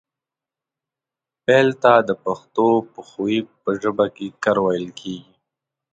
فعل 1.43 1.69
ته 1.83 1.93
د 2.07 2.09
پښتو 2.23 2.67
پښويې 2.93 3.39
په 3.61 3.69
ژبه 3.81 4.05
کې 4.15 4.27
کړ 4.43 4.55
ويل 4.65 4.87
کيږي 4.99 5.33